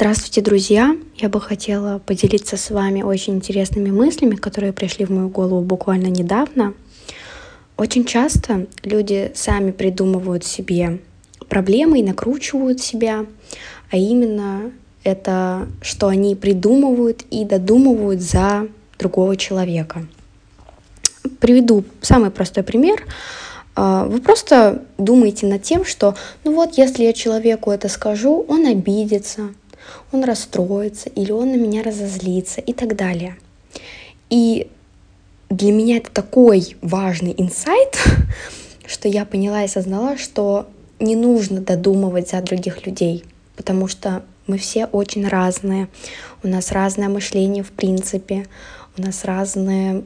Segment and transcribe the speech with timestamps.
[0.00, 0.96] Здравствуйте, друзья!
[1.18, 6.06] Я бы хотела поделиться с вами очень интересными мыслями, которые пришли в мою голову буквально
[6.06, 6.72] недавно.
[7.76, 11.00] Очень часто люди сами придумывают себе
[11.50, 13.26] проблемы и накручивают себя,
[13.90, 14.72] а именно
[15.04, 20.06] это, что они придумывают и додумывают за другого человека.
[21.40, 23.04] Приведу самый простой пример.
[23.76, 28.64] А, вы просто думаете над тем, что, ну вот, если я человеку это скажу, он
[28.64, 29.50] обидится,
[30.12, 33.36] он расстроится или он на меня разозлится и так далее.
[34.28, 34.68] И
[35.48, 37.98] для меня это такой важный инсайт,
[38.86, 43.24] что я поняла и осознала, что не нужно додумывать за других людей,
[43.56, 45.88] потому что мы все очень разные,
[46.42, 48.46] у нас разное мышление в принципе,
[48.96, 50.04] у нас разные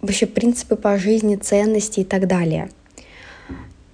[0.00, 2.70] вообще принципы по жизни, ценности и так далее.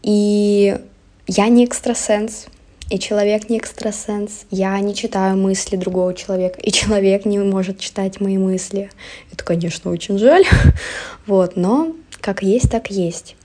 [0.02, 0.78] И
[1.26, 2.46] я не экстрасенс,
[2.90, 4.44] и человек не экстрасенс.
[4.50, 8.90] Я не читаю мысли другого человека, и человек не может читать мои мысли.
[9.32, 10.44] Это, конечно, очень жаль.
[11.26, 13.36] Вот, но как есть, так есть.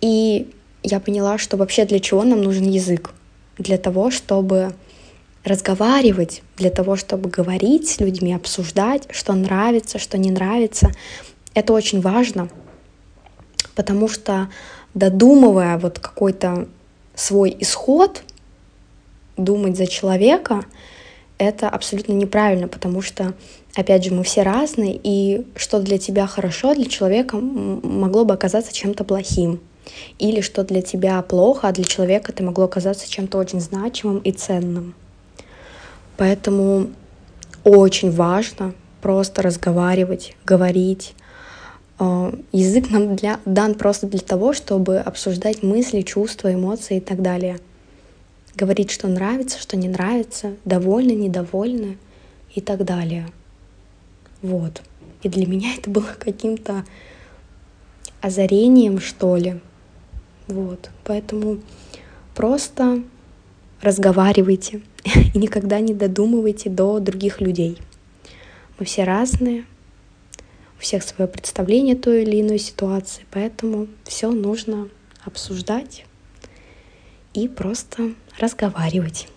[0.00, 0.50] И
[0.82, 3.10] я поняла, что вообще для чего нам нужен язык?
[3.58, 4.74] Для того, чтобы
[5.44, 10.92] разговаривать, для того, чтобы говорить с людьми, обсуждать, что нравится, что не нравится.
[11.54, 12.48] Это очень важно,
[13.74, 14.48] потому что
[14.94, 16.68] додумывая вот какой-то
[17.14, 18.22] свой исход,
[19.38, 20.64] думать за человека,
[21.38, 23.34] это абсолютно неправильно, потому что,
[23.74, 28.74] опять же, мы все разные, и что для тебя хорошо, для человека могло бы оказаться
[28.74, 29.60] чем-то плохим.
[30.18, 34.32] Или что для тебя плохо, а для человека это могло оказаться чем-то очень значимым и
[34.32, 34.94] ценным.
[36.18, 36.88] Поэтому
[37.64, 41.14] очень важно просто разговаривать, говорить.
[41.98, 47.22] А, язык нам для, дан просто для того, чтобы обсуждать мысли, чувства, эмоции и так
[47.22, 47.60] далее
[48.58, 51.96] говорить, что нравится, что не нравится, довольны, недовольны
[52.54, 53.28] и так далее.
[54.42, 54.82] Вот.
[55.22, 56.84] И для меня это было каким-то
[58.20, 59.60] озарением, что ли.
[60.48, 60.90] Вот.
[61.04, 61.58] Поэтому
[62.34, 63.02] просто
[63.80, 64.82] разговаривайте
[65.34, 67.78] и никогда не додумывайте до других людей.
[68.78, 69.64] Мы все разные,
[70.78, 74.88] у всех свое представление той или иной ситуации, поэтому все нужно
[75.24, 76.04] обсуждать
[77.38, 79.28] и просто разговаривать.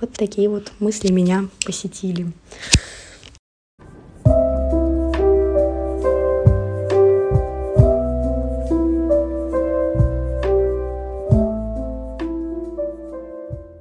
[0.00, 2.32] Вот такие вот мысли меня посетили.